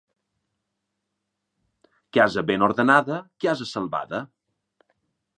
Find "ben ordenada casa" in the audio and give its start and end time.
2.49-3.67